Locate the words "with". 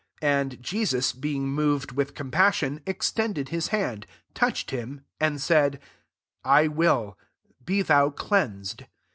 1.91-2.15